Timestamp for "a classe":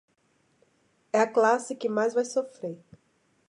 1.21-1.75